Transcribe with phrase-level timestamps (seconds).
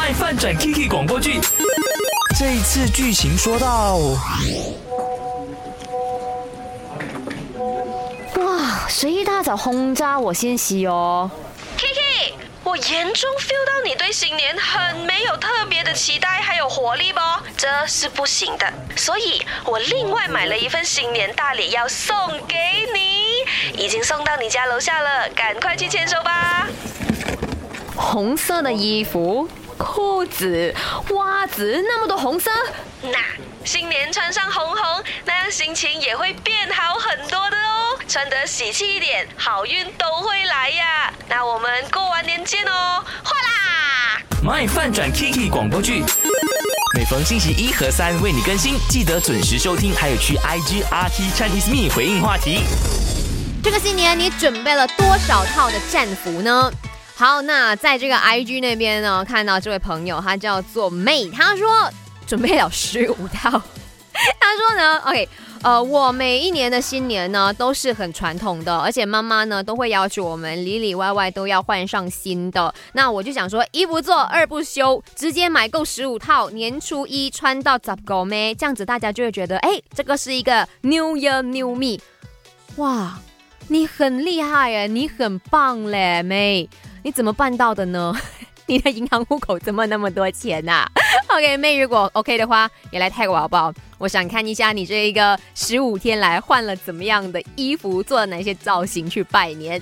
[0.00, 1.38] 卖饭转 Kiki 广播剧，
[2.38, 3.96] 这一次剧情说到，
[8.36, 11.30] 哇，谁一大早轰炸我先息哦
[11.76, 12.32] ？Kiki，
[12.64, 17.20] 我严重 feel 到你对新年很没有特别的期待，还有活力不？
[17.58, 22.16] 这是不行的，所以我另外买了一份新年大礼要送
[22.48, 22.56] 给
[22.94, 26.66] 你，已经送到你家楼下了，赶快去签收吧。
[27.94, 29.46] 红色的衣服、
[29.80, 30.74] 裤子、
[31.14, 32.50] 袜子，那么多红色，
[33.00, 33.18] 那
[33.64, 37.98] 新年穿上红红，那样心情也会变好很多的哦。
[38.06, 41.10] 穿得喜气一点，好运都会来呀。
[41.28, 44.22] 那我们过完年见哦，坏啦！
[44.42, 46.04] 卖饭转 Kiki 广播剧，
[46.94, 52.60] 每逢星期一和三为你更新，记得准时收听，还有去 IG RT Chinese Me 回应话题。
[53.62, 56.70] 这个新年你准备了多少套的战服呢？
[57.20, 61.68] 好，那在这个 IG 那边呢，看到这位朋友，他叫做 May，他说
[62.26, 63.50] 准备了十五套。
[63.50, 65.28] 他说呢， OK，
[65.62, 72.74] 呃，我每一年的新年呢都是很传统的，而且妈妈呢都会要求我们里里外外都要换上新的。
[72.94, 82.00] 那我就想说，一不做二不休，直接买够十五套，年初一穿到十狗咩，这样子大家就会觉得，哎，这个是一个 New Year New Me，
[82.76, 83.18] 哇，
[83.68, 86.66] 你很厉害耶，你很棒嘞，妹，
[87.02, 88.14] 你怎么办到的呢？
[88.66, 90.86] 你的银行户口怎么那么多钱呐、
[91.28, 93.72] OK，妹，如果 OK 的话，也来泰国好不好？
[93.98, 99.80] 我想看一下你这一个十五天来换了怎么样的衣服，做了哪些造型去拜年。